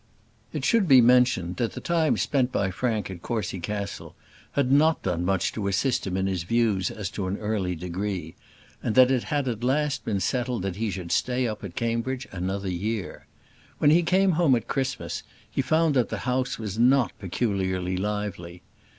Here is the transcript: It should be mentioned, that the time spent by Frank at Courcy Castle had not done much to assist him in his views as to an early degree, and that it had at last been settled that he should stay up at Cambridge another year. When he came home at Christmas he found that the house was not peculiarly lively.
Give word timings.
It 0.51 0.65
should 0.65 0.87
be 0.87 0.99
mentioned, 0.99 1.57
that 1.57 1.73
the 1.73 1.79
time 1.79 2.17
spent 2.17 2.51
by 2.51 2.71
Frank 2.71 3.11
at 3.11 3.21
Courcy 3.21 3.59
Castle 3.59 4.15
had 4.53 4.71
not 4.71 5.03
done 5.03 5.23
much 5.23 5.51
to 5.51 5.67
assist 5.67 6.07
him 6.07 6.17
in 6.17 6.25
his 6.25 6.41
views 6.41 6.89
as 6.89 7.07
to 7.11 7.27
an 7.27 7.37
early 7.37 7.75
degree, 7.75 8.33
and 8.81 8.95
that 8.95 9.11
it 9.11 9.25
had 9.25 9.47
at 9.47 9.63
last 9.63 10.03
been 10.03 10.19
settled 10.19 10.63
that 10.63 10.77
he 10.77 10.89
should 10.89 11.11
stay 11.11 11.47
up 11.47 11.63
at 11.63 11.75
Cambridge 11.75 12.27
another 12.31 12.67
year. 12.71 13.27
When 13.77 13.91
he 13.91 14.01
came 14.01 14.31
home 14.31 14.55
at 14.55 14.67
Christmas 14.67 15.21
he 15.47 15.61
found 15.61 15.93
that 15.93 16.09
the 16.09 16.25
house 16.25 16.57
was 16.57 16.79
not 16.79 17.11
peculiarly 17.19 17.95
lively. 17.95 18.63